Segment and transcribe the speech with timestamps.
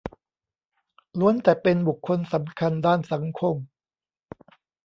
[1.19, 3.55] ล้วนแต่เป็นบุคลสำคัญด้านสังคม